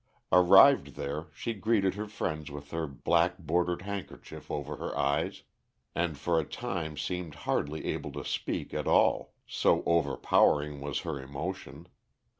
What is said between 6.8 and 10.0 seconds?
seemed hardly able to speak at all, so